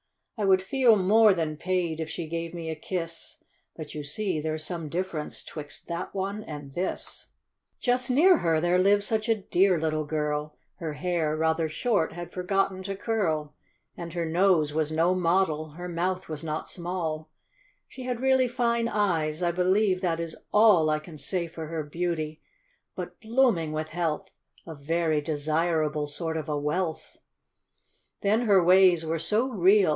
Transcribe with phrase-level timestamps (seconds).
[0.35, 3.37] I would feel more than paid if she gave me a kiss
[3.75, 7.27] But you see there's some difference 'twixt that one and this.
[7.85, 8.39] 5 66 THE VERY VAIN CHILD.
[8.39, 12.13] Just near her there lived such a dear little girl \© Her hair, rather short,
[12.13, 13.53] had forgotten to curl,
[13.95, 17.29] And her nose was no model; her mouth was not small;
[17.87, 21.83] She had really fine eyes; I believe that is all I can say for her
[21.83, 22.41] beauty,
[22.95, 24.29] but blooming with health!
[24.65, 27.17] A very desirable sort of a wealth.
[28.21, 29.89] Then her ways were so real